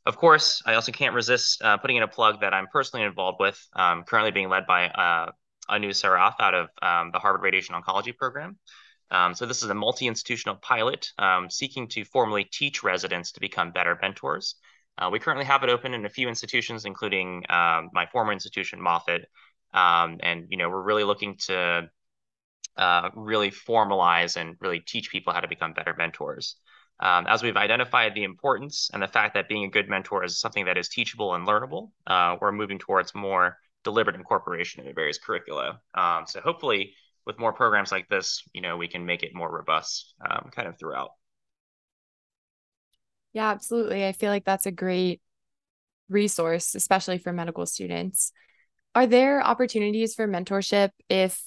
Of 0.05 0.17
course, 0.17 0.61
I 0.65 0.75
also 0.75 0.91
can't 0.91 1.13
resist 1.13 1.61
uh, 1.61 1.77
putting 1.77 1.97
in 1.97 2.03
a 2.03 2.07
plug 2.07 2.41
that 2.41 2.53
I'm 2.53 2.67
personally 2.67 3.05
involved 3.05 3.37
with, 3.39 3.59
um, 3.73 4.03
currently 4.03 4.31
being 4.31 4.49
led 4.49 4.65
by 4.65 4.87
uh, 4.87 5.31
Anu 5.69 5.89
Saraf 5.89 6.35
out 6.39 6.53
of 6.53 6.69
the 7.11 7.19
Harvard 7.19 7.41
Radiation 7.41 7.75
Oncology 7.75 8.15
program. 8.15 8.57
Um, 9.09 9.33
so 9.33 9.45
this 9.45 9.63
is 9.63 9.69
a 9.69 9.75
multi-institutional 9.75 10.57
pilot 10.57 11.11
um, 11.17 11.49
seeking 11.49 11.87
to 11.89 12.03
formally 12.03 12.43
teach 12.43 12.83
residents 12.83 13.31
to 13.33 13.39
become 13.39 13.71
better 13.71 13.97
mentors. 14.01 14.55
Uh, 14.97 15.09
we 15.11 15.19
currently 15.19 15.45
have 15.45 15.63
it 15.63 15.69
open 15.69 15.93
in 15.93 16.05
a 16.05 16.09
few 16.09 16.27
institutions, 16.27 16.85
including 16.85 17.43
um, 17.49 17.89
my 17.93 18.05
former 18.07 18.33
institution, 18.33 18.81
Moffitt. 18.81 19.25
Um, 19.73 20.17
and, 20.21 20.47
you 20.49 20.57
know, 20.57 20.69
we're 20.69 20.81
really 20.81 21.03
looking 21.03 21.37
to 21.45 21.89
uh, 22.77 23.09
really 23.15 23.51
formalize 23.51 24.37
and 24.37 24.55
really 24.59 24.79
teach 24.79 25.11
people 25.11 25.33
how 25.33 25.39
to 25.39 25.47
become 25.47 25.73
better 25.73 25.93
mentors. 25.97 26.55
Um, 26.99 27.27
as 27.27 27.43
we've 27.43 27.57
identified 27.57 28.15
the 28.15 28.23
importance 28.23 28.89
and 28.91 29.01
the 29.01 29.07
fact 29.07 29.35
that 29.35 29.47
being 29.47 29.65
a 29.65 29.69
good 29.69 29.87
mentor 29.87 30.23
is 30.23 30.39
something 30.39 30.65
that 30.65 30.77
is 30.77 30.89
teachable 30.89 31.35
and 31.35 31.47
learnable, 31.47 31.91
uh, 32.07 32.37
we're 32.41 32.51
moving 32.51 32.79
towards 32.79 33.13
more 33.13 33.57
deliberate 33.83 34.15
incorporation 34.15 34.81
into 34.81 34.93
various 34.93 35.19
curricula. 35.19 35.79
Um, 35.93 36.25
so 36.25 36.41
hopefully 36.41 36.93
with 37.27 37.37
more 37.37 37.53
programs 37.53 37.91
like 37.91 38.07
this, 38.07 38.41
you 38.53 38.61
know, 38.61 38.77
we 38.77 38.87
can 38.87 39.05
make 39.05 39.21
it 39.21 39.35
more 39.35 39.51
robust 39.51 40.15
um, 40.27 40.49
kind 40.55 40.67
of 40.67 40.79
throughout. 40.79 41.09
Yeah, 43.33 43.49
absolutely. 43.49 44.07
I 44.07 44.13
feel 44.13 44.31
like 44.31 44.45
that's 44.45 44.65
a 44.65 44.71
great 44.71 45.21
resource, 46.09 46.73
especially 46.73 47.17
for 47.19 47.33
medical 47.33 47.65
students. 47.65 48.31
Are 48.95 49.05
there 49.05 49.45
opportunities 49.45 50.15
for 50.15 50.27
mentorship 50.27 50.91
if 51.09 51.39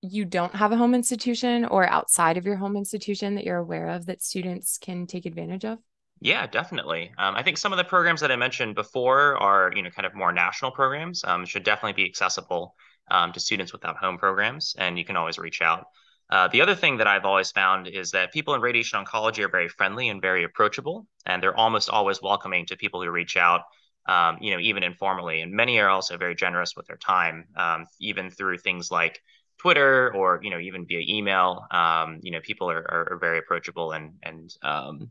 you 0.00 0.24
don't 0.24 0.54
have 0.54 0.70
a 0.70 0.76
home 0.76 0.94
institution 0.94 1.64
or 1.64 1.86
outside 1.86 2.36
of 2.36 2.46
your 2.46 2.56
home 2.56 2.76
institution 2.76 3.34
that 3.34 3.44
you're 3.44 3.58
aware 3.58 3.88
of 3.88 4.06
that 4.06 4.22
students 4.22 4.78
can 4.78 5.06
take 5.06 5.26
advantage 5.26 5.64
of? 5.64 5.78
Yeah, 6.20 6.46
definitely. 6.46 7.12
Um, 7.18 7.34
I 7.34 7.42
think 7.42 7.58
some 7.58 7.72
of 7.72 7.78
the 7.78 7.84
programs 7.84 8.20
that 8.20 8.32
I 8.32 8.36
mentioned 8.36 8.76
before 8.76 9.36
are, 9.36 9.72
you 9.74 9.82
know, 9.82 9.90
kind 9.90 10.06
of 10.06 10.14
more 10.14 10.32
national 10.32 10.70
programs. 10.70 11.22
Um, 11.24 11.44
should 11.44 11.64
definitely 11.64 12.02
be 12.02 12.08
accessible 12.08 12.74
um, 13.10 13.32
to 13.32 13.40
students 13.40 13.72
without 13.72 13.96
home 13.96 14.18
programs, 14.18 14.74
and 14.78 14.98
you 14.98 15.04
can 15.04 15.16
always 15.16 15.38
reach 15.38 15.60
out. 15.62 15.86
Uh, 16.30 16.48
the 16.48 16.60
other 16.60 16.74
thing 16.74 16.98
that 16.98 17.06
I've 17.06 17.24
always 17.24 17.50
found 17.50 17.88
is 17.88 18.10
that 18.10 18.32
people 18.32 18.54
in 18.54 18.60
radiation 18.60 19.02
oncology 19.02 19.42
are 19.44 19.48
very 19.48 19.68
friendly 19.68 20.08
and 20.10 20.20
very 20.20 20.44
approachable, 20.44 21.06
and 21.24 21.42
they're 21.42 21.56
almost 21.56 21.88
always 21.88 22.20
welcoming 22.20 22.66
to 22.66 22.76
people 22.76 23.02
who 23.02 23.10
reach 23.10 23.36
out, 23.36 23.62
um, 24.08 24.36
you 24.40 24.52
know, 24.52 24.60
even 24.60 24.82
informally. 24.82 25.40
And 25.40 25.52
many 25.52 25.78
are 25.78 25.88
also 25.88 26.18
very 26.18 26.34
generous 26.34 26.76
with 26.76 26.86
their 26.86 26.98
time, 26.98 27.46
um, 27.56 27.86
even 28.00 28.30
through 28.30 28.58
things 28.58 28.90
like 28.90 29.22
Twitter 29.58 30.14
or 30.14 30.40
you 30.42 30.50
know 30.50 30.58
even 30.58 30.86
via 30.86 31.00
email. 31.00 31.66
Um, 31.70 32.20
you 32.22 32.30
know, 32.30 32.40
people 32.40 32.70
are, 32.70 32.84
are, 32.90 33.12
are, 33.12 33.18
very 33.18 33.38
approachable 33.38 33.92
and 33.92 34.14
and 34.22 34.54
um, 34.62 35.10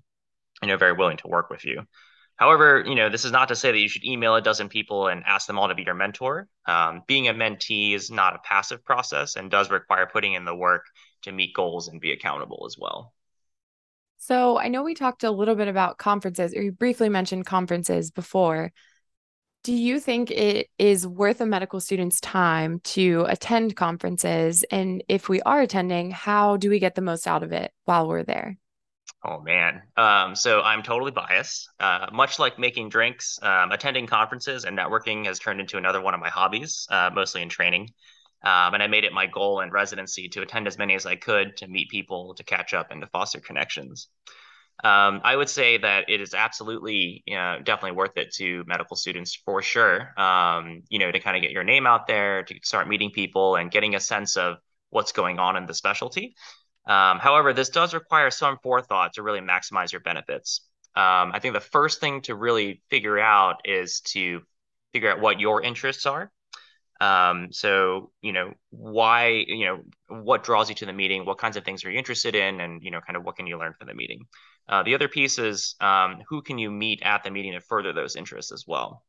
you 0.62 0.68
know 0.68 0.78
very 0.78 0.94
willing 0.94 1.18
to 1.18 1.28
work 1.28 1.50
with 1.50 1.66
you. 1.66 1.84
However, 2.38 2.84
you 2.86 2.94
know, 2.94 3.10
this 3.10 3.26
is 3.26 3.32
not 3.32 3.48
to 3.48 3.56
say 3.56 3.72
that 3.72 3.80
you 3.80 3.90
should 3.90 4.06
email 4.06 4.36
a 4.36 4.42
dozen 4.42 4.70
people 4.70 5.08
and 5.08 5.24
ask 5.26 5.48
them 5.48 5.58
all 5.58 5.68
to 5.68 5.76
be 5.76 5.84
your 5.84 5.96
mentor. 5.96 6.48
Um, 6.68 7.02
being 7.08 7.28
a 7.28 7.34
mentee 7.34 7.94
is 7.94 8.12
not 8.12 8.36
a 8.36 8.40
passive 8.40 8.86
process 8.86 9.36
and 9.36 9.50
does 9.50 9.72
require 9.72 10.06
putting 10.06 10.34
in 10.34 10.46
the 10.46 10.56
work 10.56 10.86
to 11.24 11.32
meet 11.32 11.56
goals 11.56 11.88
and 11.88 12.00
be 12.00 12.12
accountable 12.12 12.66
as 12.68 12.78
well. 12.80 13.14
So 14.20 14.58
I 14.58 14.68
know 14.68 14.84
we 14.84 14.94
talked 14.94 15.24
a 15.24 15.32
little 15.32 15.56
bit 15.56 15.68
about 15.68 15.98
conferences, 15.98 16.54
or 16.56 16.62
you 16.62 16.72
briefly 16.72 17.10
mentioned 17.10 17.46
conferences 17.46 18.12
before. 18.12 18.72
Do 19.64 19.74
you 19.74 20.00
think 20.00 20.30
it 20.30 20.70
is 20.78 21.08
worth 21.08 21.42
a 21.42 21.46
medical 21.46 21.80
student's 21.80 22.22
time 22.22 22.80
to 22.84 23.26
attend 23.28 23.76
conferences? 23.76 24.64
And 24.72 25.04
if 25.08 25.28
we 25.28 25.42
are 25.42 25.62
attending, 25.62 26.12
how 26.12 26.58
do 26.58 26.70
we 26.70 26.80
get 26.80 26.94
the 26.94 27.02
most 27.02 27.28
out 27.28 27.44
of 27.44 27.52
it 27.52 27.72
while 27.86 28.08
we're 28.08 28.24
there? 28.24 28.58
Oh 29.26 29.40
man. 29.42 29.82
Um, 29.98 30.36
so 30.36 30.62
I'm 30.62 30.84
totally 30.84 31.12
biased. 31.12 31.70
Uh, 31.80 32.08
much 32.14 32.40
like 32.40 32.60
making 32.60 32.90
drinks, 32.90 33.40
um, 33.42 33.72
attending 33.72 34.08
conferences 34.08 34.64
and 34.64 34.78
networking 34.78 35.26
has 35.26 35.40
turned 35.40 35.60
into 35.60 35.78
another 35.78 36.02
one 36.02 36.14
of 36.14 36.20
my 36.20 36.30
hobbies, 36.30 36.88
uh, 36.90 37.10
mostly 37.14 37.42
in 37.42 37.50
training. 37.50 37.90
Um, 38.44 38.76
and 38.76 38.84
I 38.84 38.88
made 38.88 39.04
it 39.04 39.14
my 39.14 39.26
goal 39.26 39.62
in 39.62 39.72
residency 39.72 40.30
to 40.30 40.44
attend 40.44 40.68
as 40.68 40.78
many 40.78 40.94
as 40.94 41.06
I 41.06 41.16
could 41.16 41.58
to 41.58 41.68
meet 41.68 41.90
people, 41.90 42.36
to 42.36 42.44
catch 42.44 42.74
up, 42.74 42.92
and 42.92 43.02
to 43.02 43.08
foster 43.08 43.40
connections. 43.40 44.08
Um, 44.84 45.22
I 45.24 45.36
would 45.36 45.50
say 45.50 45.80
that 45.80 46.08
it 46.08 46.22
is 46.22 46.36
absolutely, 46.36 47.24
you 47.26 47.36
know, 47.36 47.58
definitely 47.64 47.98
worth 47.98 48.16
it 48.16 48.32
to 48.36 48.64
medical 48.68 48.96
students 48.96 49.34
for 49.34 49.64
sure. 49.64 50.14
Um, 50.20 50.84
you 50.90 51.00
know, 51.00 51.12
to 51.12 51.20
kind 51.20 51.36
of 51.36 51.42
get 51.42 51.52
your 51.52 51.64
name 51.64 51.88
out 51.88 52.06
there, 52.06 52.44
to 52.44 52.56
start 52.62 52.88
meeting 52.88 53.10
people 53.10 53.56
and 53.56 53.72
getting 53.72 53.96
a 53.96 54.00
sense 54.00 54.38
of 54.38 54.58
what's 54.92 55.12
going 55.12 55.40
on 55.40 55.58
in 55.58 55.66
the 55.66 55.74
specialty. 55.74 56.36
Um, 56.88 57.20
however, 57.20 57.54
this 57.54 57.70
does 57.70 57.94
require 57.94 58.32
some 58.32 58.58
forethought 58.64 59.14
to 59.14 59.24
really 59.24 59.42
maximize 59.42 59.92
your 59.92 60.02
benefits. 60.02 60.62
Um, 60.96 61.32
I 61.34 61.40
think 61.40 61.54
the 61.54 61.60
first 61.60 62.00
thing 62.00 62.22
to 62.22 62.36
really 62.36 62.82
figure 62.90 63.20
out 63.20 63.58
is 63.66 64.02
to 64.02 64.42
figure 64.94 65.12
out 65.12 65.20
what 65.20 65.40
your 65.40 65.62
interests 65.62 66.06
are. 66.06 66.32
Um, 67.00 67.50
so, 67.52 68.12
you 68.22 68.34
know, 68.34 68.54
why, 68.72 69.44
you 69.48 69.66
know, 69.66 69.84
what 70.08 70.44
draws 70.44 70.70
you 70.70 70.76
to 70.76 70.86
the 70.86 70.94
meeting? 70.94 71.26
What 71.26 71.38
kinds 71.38 71.58
of 71.58 71.64
things 71.64 71.86
are 71.86 71.92
you 71.92 72.00
interested 72.00 72.34
in? 72.34 72.60
And, 72.62 72.82
you 72.82 72.90
know, 72.90 73.02
kind 73.02 73.18
of 73.18 73.24
what 73.24 73.36
can 73.36 73.46
you 73.46 73.60
learn 73.60 73.74
from 73.78 73.88
the 73.88 73.94
meeting? 73.94 74.26
Uh, 74.68 74.82
the 74.82 74.96
other 74.96 75.08
piece 75.08 75.38
is 75.38 75.76
um, 75.80 76.24
who 76.28 76.42
can 76.42 76.58
you 76.58 76.72
meet 76.72 77.02
at 77.04 77.24
the 77.24 77.30
meeting 77.30 77.54
to 77.54 77.60
further 77.60 77.94
those 77.94 78.16
interests 78.16 78.52
as 78.52 78.66
well? 78.66 79.04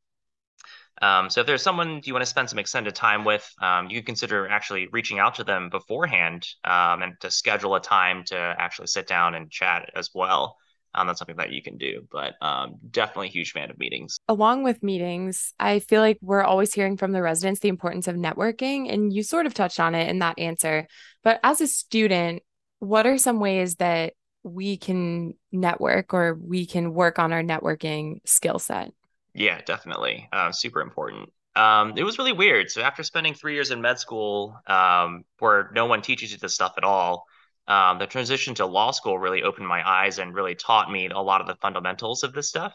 Um, 1.00 1.30
so 1.30 1.40
if 1.40 1.46
there's 1.46 1.62
someone 1.62 2.00
you 2.04 2.12
want 2.12 2.22
to 2.22 2.26
spend 2.26 2.50
some 2.50 2.58
extended 2.58 2.94
time 2.94 3.24
with, 3.24 3.48
um, 3.60 3.88
you 3.88 3.98
can 3.98 4.06
consider 4.06 4.48
actually 4.48 4.88
reaching 4.92 5.18
out 5.18 5.36
to 5.36 5.44
them 5.44 5.70
beforehand 5.70 6.46
um, 6.64 7.02
and 7.02 7.14
to 7.20 7.30
schedule 7.30 7.74
a 7.74 7.80
time 7.80 8.24
to 8.26 8.36
actually 8.36 8.88
sit 8.88 9.06
down 9.06 9.34
and 9.34 9.50
chat 9.50 9.90
as 9.94 10.10
well. 10.14 10.56
Um, 10.94 11.06
that's 11.06 11.18
something 11.18 11.36
that 11.36 11.52
you 11.52 11.62
can 11.62 11.76
do, 11.76 12.08
but 12.10 12.34
um, 12.40 12.76
definitely 12.90 13.28
a 13.28 13.30
huge 13.30 13.52
fan 13.52 13.70
of 13.70 13.78
meetings. 13.78 14.18
Along 14.26 14.62
with 14.64 14.82
meetings, 14.82 15.52
I 15.60 15.80
feel 15.80 16.00
like 16.00 16.18
we're 16.22 16.42
always 16.42 16.72
hearing 16.72 16.96
from 16.96 17.12
the 17.12 17.22
residents 17.22 17.60
the 17.60 17.68
importance 17.68 18.08
of 18.08 18.16
networking, 18.16 18.92
and 18.92 19.12
you 19.12 19.22
sort 19.22 19.46
of 19.46 19.54
touched 19.54 19.80
on 19.80 19.94
it 19.94 20.08
in 20.08 20.20
that 20.20 20.38
answer. 20.38 20.88
But 21.22 21.40
as 21.44 21.60
a 21.60 21.66
student, 21.66 22.42
what 22.78 23.06
are 23.06 23.18
some 23.18 23.38
ways 23.38 23.76
that 23.76 24.14
we 24.42 24.76
can 24.76 25.34
network 25.52 26.14
or 26.14 26.34
we 26.34 26.64
can 26.64 26.94
work 26.94 27.18
on 27.18 27.32
our 27.32 27.42
networking 27.42 28.20
skill 28.24 28.58
set? 28.58 28.92
Yeah, 29.38 29.60
definitely. 29.64 30.28
Uh, 30.32 30.50
super 30.50 30.80
important. 30.80 31.30
Um, 31.54 31.94
it 31.96 32.02
was 32.02 32.18
really 32.18 32.32
weird. 32.32 32.70
So 32.70 32.82
after 32.82 33.04
spending 33.04 33.34
three 33.34 33.54
years 33.54 33.70
in 33.70 33.80
med 33.80 33.98
school, 34.00 34.58
um, 34.66 35.24
where 35.38 35.70
no 35.72 35.86
one 35.86 36.02
teaches 36.02 36.32
you 36.32 36.38
this 36.38 36.54
stuff 36.54 36.74
at 36.76 36.82
all, 36.82 37.24
um, 37.68 37.98
the 37.98 38.06
transition 38.06 38.54
to 38.56 38.66
law 38.66 38.90
school 38.90 39.18
really 39.18 39.44
opened 39.44 39.68
my 39.68 39.88
eyes 39.88 40.18
and 40.18 40.34
really 40.34 40.56
taught 40.56 40.90
me 40.90 41.08
a 41.08 41.18
lot 41.20 41.40
of 41.40 41.46
the 41.46 41.54
fundamentals 41.56 42.24
of 42.24 42.32
this 42.32 42.48
stuff. 42.48 42.74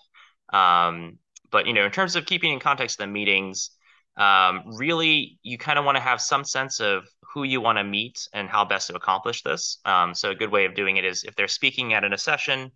Um, 0.54 1.18
but 1.52 1.68
you 1.68 1.74
know, 1.74 1.84
in 1.84 1.92
terms 1.92 2.16
of 2.16 2.26
keeping 2.26 2.54
in 2.54 2.60
context 2.60 2.98
the 2.98 3.08
meetings, 3.08 3.72
um, 4.16 4.64
really 4.78 5.40
you 5.44 5.58
kind 5.58 5.78
of 5.78 5.84
want 5.84 5.98
to 5.98 6.02
have 6.02 6.22
some 6.22 6.46
sense 6.46 6.80
of 6.80 7.04
who 7.34 7.44
you 7.44 7.60
want 7.60 7.78
to 7.78 7.84
meet 7.84 8.26
and 8.34 8.48
how 8.48 8.64
best 8.64 8.88
to 8.88 8.96
accomplish 8.96 9.42
this. 9.44 9.80
Um, 9.84 10.14
so 10.14 10.30
a 10.30 10.36
good 10.36 10.52
way 10.52 10.64
of 10.64 10.76
doing 10.76 10.96
it 10.96 11.04
is 11.04 11.24
if 11.26 11.36
they're 11.36 11.48
speaking 11.50 11.94
at 11.94 12.06
a 12.06 12.18
session, 12.18 12.72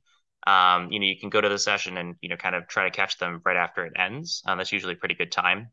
um, 0.46 0.92
you 0.92 1.00
know, 1.00 1.06
you 1.06 1.20
can 1.20 1.30
go 1.30 1.42
to 1.42 1.50
the 1.50 1.60
session 1.60 1.98
and 1.98 2.16
you 2.22 2.30
know 2.30 2.38
kind 2.38 2.56
of 2.56 2.68
try 2.68 2.84
to 2.84 2.92
catch 2.92 3.18
them 3.18 3.42
right 3.46 3.58
after 3.58 3.86
it 3.86 3.94
ends. 3.98 4.44
Um, 4.46 4.58
that's 4.58 4.72
usually 4.72 4.94
a 4.94 4.98
pretty 4.98 5.16
good 5.16 5.32
time. 5.32 5.70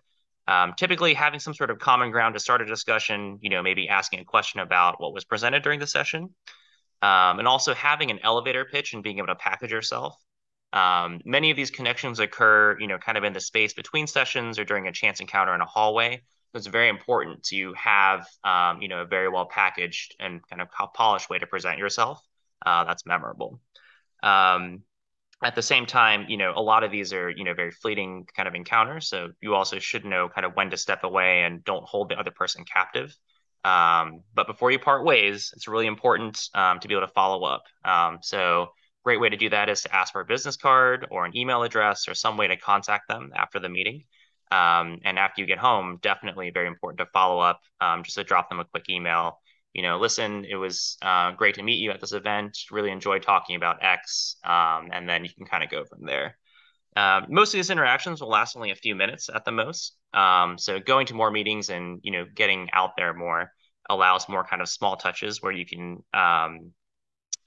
Um, 0.46 0.74
typically, 0.76 1.14
having 1.14 1.40
some 1.40 1.54
sort 1.54 1.70
of 1.70 1.78
common 1.78 2.10
ground 2.10 2.34
to 2.34 2.40
start 2.40 2.60
a 2.60 2.66
discussion, 2.66 3.38
you 3.40 3.50
know, 3.50 3.62
maybe 3.62 3.88
asking 3.88 4.20
a 4.20 4.24
question 4.24 4.60
about 4.60 5.00
what 5.00 5.14
was 5.14 5.24
presented 5.24 5.62
during 5.62 5.80
the 5.80 5.86
session, 5.86 6.34
um, 7.02 7.38
and 7.38 7.48
also 7.48 7.74
having 7.74 8.10
an 8.10 8.20
elevator 8.22 8.64
pitch 8.64 8.94
and 8.94 9.02
being 9.02 9.18
able 9.18 9.28
to 9.28 9.36
package 9.36 9.70
yourself. 9.72 10.16
Um, 10.72 11.20
many 11.24 11.50
of 11.52 11.56
these 11.56 11.70
connections 11.70 12.18
occur, 12.18 12.76
you 12.80 12.88
know, 12.88 12.98
kind 12.98 13.16
of 13.16 13.22
in 13.24 13.32
the 13.32 13.40
space 13.40 13.72
between 13.74 14.06
sessions 14.08 14.58
or 14.58 14.64
during 14.64 14.88
a 14.88 14.92
chance 14.92 15.20
encounter 15.20 15.54
in 15.54 15.60
a 15.60 15.66
hallway. 15.66 16.16
So 16.52 16.58
it's 16.58 16.66
very 16.66 16.88
important 16.88 17.44
to 17.44 17.72
have, 17.74 18.26
um, 18.42 18.82
you 18.82 18.88
know, 18.88 19.00
a 19.02 19.04
very 19.04 19.28
well 19.28 19.46
packaged 19.46 20.16
and 20.18 20.40
kind 20.48 20.60
of 20.60 20.68
polished 20.92 21.30
way 21.30 21.38
to 21.38 21.46
present 21.46 21.78
yourself. 21.78 22.20
Uh, 22.66 22.84
that's 22.84 23.06
memorable. 23.06 23.60
Um, 24.24 24.82
at 25.42 25.54
the 25.54 25.62
same 25.62 25.84
time, 25.84 26.24
you 26.28 26.36
know, 26.36 26.54
a 26.56 26.62
lot 26.62 26.84
of 26.84 26.90
these 26.90 27.12
are, 27.12 27.28
you 27.28 27.44
know, 27.44 27.54
very 27.54 27.70
fleeting 27.70 28.26
kind 28.34 28.48
of 28.48 28.54
encounters. 28.54 29.08
So 29.08 29.30
you 29.40 29.54
also 29.54 29.78
should 29.78 30.04
know 30.04 30.28
kind 30.28 30.46
of 30.46 30.54
when 30.54 30.70
to 30.70 30.76
step 30.76 31.04
away 31.04 31.42
and 31.42 31.62
don't 31.64 31.84
hold 31.84 32.08
the 32.08 32.18
other 32.18 32.30
person 32.30 32.64
captive. 32.64 33.14
Um, 33.62 34.22
but 34.34 34.46
before 34.46 34.70
you 34.70 34.78
part 34.78 35.04
ways, 35.04 35.52
it's 35.54 35.68
really 35.68 35.86
important 35.86 36.48
um, 36.54 36.80
to 36.80 36.88
be 36.88 36.94
able 36.94 37.06
to 37.06 37.12
follow 37.12 37.44
up. 37.44 37.64
Um, 37.84 38.18
so 38.22 38.68
great 39.04 39.20
way 39.20 39.28
to 39.28 39.36
do 39.36 39.50
that 39.50 39.68
is 39.68 39.82
to 39.82 39.94
ask 39.94 40.12
for 40.12 40.22
a 40.22 40.24
business 40.24 40.56
card 40.56 41.06
or 41.10 41.26
an 41.26 41.36
email 41.36 41.62
address 41.62 42.08
or 42.08 42.14
some 42.14 42.38
way 42.38 42.48
to 42.48 42.56
contact 42.56 43.08
them 43.08 43.30
after 43.36 43.60
the 43.60 43.68
meeting. 43.68 44.04
Um, 44.50 45.00
and 45.04 45.18
after 45.18 45.40
you 45.40 45.46
get 45.46 45.58
home, 45.58 45.98
definitely 46.00 46.50
very 46.50 46.68
important 46.68 46.98
to 46.98 47.06
follow 47.12 47.40
up, 47.40 47.60
um, 47.80 48.02
just 48.02 48.16
to 48.16 48.24
drop 48.24 48.48
them 48.48 48.60
a 48.60 48.64
quick 48.64 48.88
email 48.88 49.40
you 49.74 49.82
know, 49.82 49.98
listen, 49.98 50.44
it 50.48 50.54
was 50.54 50.96
uh, 51.02 51.32
great 51.32 51.56
to 51.56 51.62
meet 51.62 51.80
you 51.80 51.90
at 51.90 52.00
this 52.00 52.12
event. 52.12 52.56
Really 52.70 52.90
enjoyed 52.90 53.24
talking 53.24 53.56
about 53.56 53.82
X. 53.82 54.36
Um, 54.44 54.90
and 54.92 55.08
then 55.08 55.24
you 55.24 55.30
can 55.36 55.46
kind 55.46 55.64
of 55.64 55.68
go 55.68 55.84
from 55.84 56.06
there. 56.06 56.38
Um, 56.96 57.26
most 57.28 57.52
of 57.52 57.58
these 57.58 57.70
interactions 57.70 58.20
will 58.20 58.28
last 58.28 58.56
only 58.56 58.70
a 58.70 58.76
few 58.76 58.94
minutes 58.94 59.28
at 59.34 59.44
the 59.44 59.50
most. 59.50 59.96
Um, 60.12 60.58
so 60.58 60.78
going 60.78 61.06
to 61.08 61.14
more 61.14 61.32
meetings 61.32 61.70
and, 61.70 61.98
you 62.04 62.12
know, 62.12 62.24
getting 62.36 62.70
out 62.72 62.92
there 62.96 63.12
more 63.12 63.50
allows 63.90 64.28
more 64.28 64.44
kind 64.44 64.62
of 64.62 64.68
small 64.68 64.96
touches 64.96 65.42
where 65.42 65.52
you 65.52 65.66
can, 65.66 66.04
um, 66.14 66.70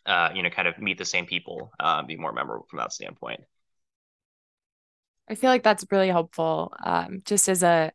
uh, 0.05 0.29
you 0.35 0.43
know, 0.43 0.49
kind 0.49 0.67
of 0.67 0.77
meet 0.79 0.97
the 0.97 1.05
same 1.05 1.25
people, 1.25 1.71
uh, 1.79 2.03
be 2.03 2.17
more 2.17 2.33
memorable 2.33 2.67
from 2.69 2.79
that 2.79 2.91
standpoint. 2.91 3.39
I 5.29 5.35
feel 5.35 5.49
like 5.49 5.63
that's 5.63 5.85
really 5.91 6.09
helpful. 6.09 6.73
Um, 6.83 7.21
just 7.23 7.47
as 7.47 7.63
a 7.63 7.93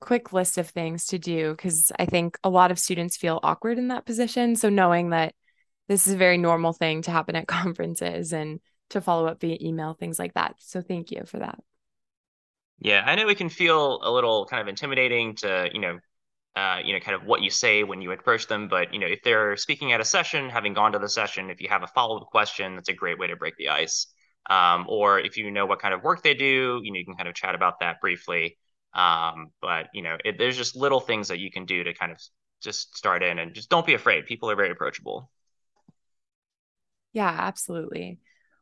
quick 0.00 0.32
list 0.32 0.58
of 0.58 0.68
things 0.68 1.06
to 1.06 1.18
do 1.18 1.52
because 1.52 1.90
I 1.98 2.06
think 2.06 2.38
a 2.44 2.50
lot 2.50 2.70
of 2.70 2.78
students 2.78 3.16
feel 3.16 3.40
awkward 3.42 3.78
in 3.78 3.88
that 3.88 4.06
position. 4.06 4.56
So 4.56 4.68
knowing 4.68 5.10
that 5.10 5.34
this 5.88 6.06
is 6.06 6.14
a 6.14 6.18
very 6.18 6.38
normal 6.38 6.72
thing 6.72 7.02
to 7.02 7.10
happen 7.10 7.36
at 7.36 7.46
conferences 7.48 8.32
and 8.32 8.60
to 8.90 9.00
follow 9.00 9.26
up 9.26 9.40
via 9.40 9.58
email, 9.60 9.94
things 9.94 10.18
like 10.18 10.34
that. 10.34 10.54
So 10.58 10.80
thank 10.80 11.10
you 11.10 11.22
for 11.26 11.38
that. 11.38 11.58
Yeah, 12.80 13.02
I 13.04 13.16
know 13.16 13.28
it 13.28 13.38
can 13.38 13.48
feel 13.48 14.00
a 14.02 14.10
little 14.10 14.46
kind 14.46 14.62
of 14.62 14.68
intimidating 14.68 15.34
to, 15.36 15.68
you 15.72 15.80
know, 15.80 15.98
uh, 16.54 16.78
you 16.84 16.92
know, 16.92 17.00
kind 17.00 17.14
of 17.14 17.24
what 17.24 17.42
you 17.42 17.50
say 17.50 17.82
when 17.82 18.02
you 18.02 18.12
approach 18.12 18.46
them. 18.46 18.68
But, 18.68 18.94
you 18.94 19.00
know, 19.00 19.06
if 19.06 19.22
they're 19.22 19.56
speaking 19.56 19.92
at 19.92 20.00
a 20.00 20.04
session, 20.04 20.48
having 20.48 20.74
gone 20.74 20.92
to 20.92 20.98
the 20.98 21.08
session, 21.08 21.50
if 21.50 21.60
you 21.60 21.68
have 21.68 21.82
a 21.82 21.88
follow 21.88 22.18
up 22.18 22.28
question, 22.28 22.76
that's 22.76 22.88
a 22.88 22.92
great 22.94 23.18
way 23.18 23.26
to 23.26 23.36
break 23.36 23.56
the 23.56 23.70
ice. 23.70 24.06
Um, 24.48 24.86
or 24.88 25.18
if 25.18 25.36
you 25.36 25.50
know 25.50 25.66
what 25.66 25.80
kind 25.80 25.92
of 25.92 26.02
work 26.02 26.22
they 26.22 26.34
do, 26.34 26.80
you 26.82 26.92
know, 26.92 26.98
you 26.98 27.04
can 27.04 27.14
kind 27.14 27.28
of 27.28 27.34
chat 27.34 27.54
about 27.54 27.80
that 27.80 28.00
briefly. 28.00 28.56
Um, 28.94 29.52
but 29.60 29.88
you 29.92 30.02
know, 30.02 30.16
it, 30.24 30.36
there's 30.38 30.56
just 30.56 30.76
little 30.76 31.00
things 31.00 31.28
that 31.28 31.38
you 31.38 31.50
can 31.50 31.64
do 31.66 31.84
to 31.84 31.94
kind 31.94 32.12
of 32.12 32.20
just 32.62 32.96
start 32.96 33.22
in 33.22 33.38
and 33.38 33.54
just 33.54 33.70
don't 33.70 33.86
be 33.86 33.94
afraid. 33.94 34.26
People 34.26 34.50
are 34.50 34.56
very 34.56 34.70
approachable. 34.70 35.30
Yeah, 37.12 37.28
absolutely. 37.28 38.18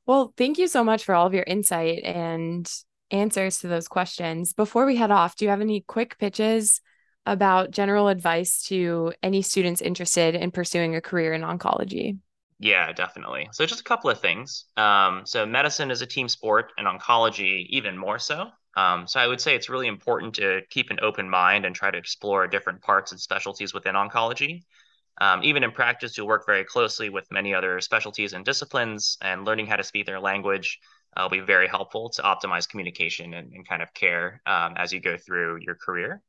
Well, 0.06 0.32
thank 0.36 0.58
you 0.58 0.68
so 0.68 0.84
much 0.84 1.04
for 1.04 1.14
all 1.14 1.26
of 1.26 1.34
your 1.34 1.44
insight 1.46 2.04
and 2.04 2.70
answers 3.10 3.58
to 3.58 3.68
those 3.68 3.88
questions. 3.88 4.52
Before 4.52 4.86
we 4.86 4.96
head 4.96 5.10
off, 5.10 5.36
do 5.36 5.44
you 5.44 5.50
have 5.50 5.60
any 5.60 5.80
quick 5.80 6.18
pitches 6.18 6.80
about 7.24 7.72
general 7.72 8.08
advice 8.08 8.62
to 8.66 9.12
any 9.22 9.42
students 9.42 9.80
interested 9.82 10.34
in 10.36 10.52
pursuing 10.52 10.94
a 10.94 11.00
career 11.00 11.32
in 11.32 11.42
oncology? 11.42 12.18
Yeah, 12.58 12.92
definitely. 12.92 13.48
So, 13.52 13.66
just 13.66 13.80
a 13.80 13.84
couple 13.84 14.08
of 14.08 14.20
things. 14.20 14.64
Um, 14.76 15.22
so, 15.26 15.44
medicine 15.44 15.90
is 15.90 16.00
a 16.00 16.06
team 16.06 16.28
sport, 16.28 16.72
and 16.78 16.86
oncology 16.86 17.66
even 17.68 17.98
more 17.98 18.18
so. 18.18 18.48
Um, 18.76 19.06
so 19.06 19.18
I 19.18 19.26
would 19.26 19.40
say 19.40 19.54
it's 19.54 19.70
really 19.70 19.88
important 19.88 20.34
to 20.34 20.60
keep 20.70 20.90
an 20.90 20.98
open 21.00 21.28
mind 21.28 21.64
and 21.64 21.74
try 21.74 21.90
to 21.90 21.98
explore 21.98 22.46
different 22.46 22.82
parts 22.82 23.10
and 23.10 23.20
specialties 23.20 23.72
within 23.72 23.94
oncology. 23.94 24.62
Um, 25.18 25.42
even 25.42 25.64
in 25.64 25.72
practice, 25.72 26.16
you'll 26.16 26.26
work 26.26 26.44
very 26.44 26.64
closely 26.64 27.08
with 27.08 27.26
many 27.32 27.54
other 27.54 27.80
specialties 27.80 28.34
and 28.34 28.44
disciplines, 28.44 29.16
and 29.22 29.46
learning 29.46 29.66
how 29.66 29.76
to 29.76 29.82
speak 29.82 30.04
their 30.04 30.20
language 30.20 30.78
uh, 31.16 31.22
will 31.22 31.38
be 31.38 31.40
very 31.40 31.66
helpful 31.68 32.10
to 32.10 32.22
optimize 32.22 32.68
communication 32.68 33.32
and, 33.32 33.50
and 33.54 33.66
kind 33.66 33.80
of 33.80 33.94
care 33.94 34.42
um, 34.44 34.74
as 34.76 34.92
you 34.92 35.00
go 35.00 35.16
through 35.16 35.58
your 35.62 35.74
career. 35.74 36.20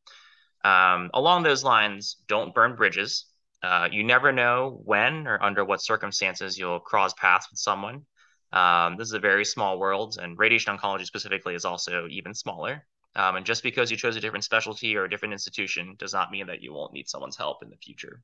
Um, 0.63 1.09
along 1.13 1.43
those 1.43 1.65
lines, 1.65 2.15
don't 2.27 2.55
burn 2.55 2.75
bridges. 2.75 3.25
Uh, 3.61 3.89
you 3.91 4.05
never 4.05 4.31
know 4.31 4.79
when 4.85 5.27
or 5.27 5.41
under 5.43 5.65
what 5.65 5.81
circumstances 5.81 6.57
you'll 6.57 6.79
cross 6.79 7.13
paths 7.15 7.47
with 7.51 7.59
someone 7.59 8.05
um, 8.53 8.97
this 8.97 9.07
is 9.07 9.13
a 9.13 9.19
very 9.19 9.45
small 9.45 9.79
world, 9.79 10.17
and 10.21 10.37
radiation 10.37 10.75
oncology 10.75 11.05
specifically 11.05 11.55
is 11.55 11.65
also 11.65 12.07
even 12.09 12.33
smaller. 12.33 12.85
Um, 13.15 13.35
and 13.35 13.45
just 13.45 13.63
because 13.63 13.89
you 13.89 13.97
chose 13.97 14.15
a 14.15 14.21
different 14.21 14.43
specialty 14.43 14.95
or 14.95 15.05
a 15.05 15.09
different 15.09 15.33
institution 15.33 15.95
does 15.97 16.13
not 16.13 16.31
mean 16.31 16.47
that 16.47 16.61
you 16.61 16.71
won't 16.71 16.93
need 16.93 17.09
someone's 17.09 17.35
help 17.35 17.63
in 17.63 17.69
the 17.69 17.77
future. 17.77 18.21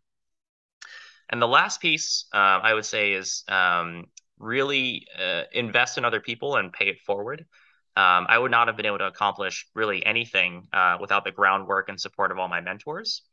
And 1.29 1.41
the 1.41 1.47
last 1.47 1.81
piece 1.81 2.25
uh, 2.33 2.59
I 2.61 2.73
would 2.73 2.85
say 2.85 3.13
is 3.13 3.43
um, 3.47 4.05
really 4.37 5.07
uh, 5.19 5.43
invest 5.51 5.97
in 5.97 6.05
other 6.05 6.19
people 6.19 6.57
and 6.57 6.71
pay 6.71 6.89
it 6.89 6.99
forward. 7.01 7.45
Um, 7.95 8.25
I 8.29 8.37
would 8.37 8.51
not 8.51 8.67
have 8.67 8.77
been 8.77 8.85
able 8.85 8.99
to 8.99 9.07
accomplish 9.07 9.67
really 9.73 10.05
anything 10.05 10.67
uh, 10.73 10.97
without 10.99 11.23
the 11.23 11.31
groundwork 11.31 11.89
and 11.89 11.99
support 11.99 12.31
of 12.31 12.37
all 12.37 12.47
my 12.47 12.61
mentors. 12.61 13.23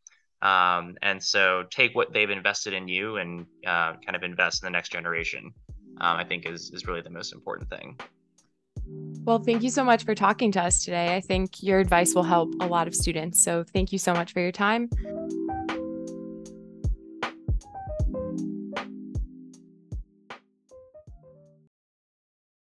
Um, 0.42 0.96
and 1.02 1.22
so 1.22 1.64
take 1.70 1.94
what 1.94 2.12
they've 2.12 2.30
invested 2.30 2.72
in 2.72 2.88
you 2.88 3.16
and 3.16 3.46
uh, 3.66 3.94
kind 4.04 4.16
of 4.16 4.22
invest 4.22 4.62
in 4.62 4.66
the 4.66 4.70
next 4.70 4.92
generation 4.92 5.52
um, 6.00 6.16
I 6.16 6.24
think 6.24 6.46
is 6.46 6.70
is 6.70 6.86
really 6.86 7.02
the 7.02 7.10
most 7.10 7.32
important 7.32 7.68
thing. 7.70 7.98
Well, 9.24 9.38
thank 9.38 9.62
you 9.62 9.70
so 9.70 9.84
much 9.84 10.04
for 10.04 10.14
talking 10.14 10.50
to 10.52 10.62
us 10.62 10.84
today. 10.84 11.14
I 11.14 11.20
think 11.20 11.62
your 11.62 11.78
advice 11.78 12.14
will 12.14 12.22
help 12.22 12.52
a 12.60 12.66
lot 12.66 12.88
of 12.88 12.94
students. 12.94 13.42
So 13.42 13.62
thank 13.62 13.92
you 13.92 13.98
so 13.98 14.14
much 14.14 14.32
for 14.32 14.40
your 14.40 14.52
time. 14.52 14.88